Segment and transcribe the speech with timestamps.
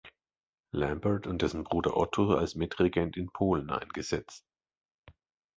[0.71, 4.47] Lambert und dessen Bruder Otto als Mitregent in Polen eingesetzt.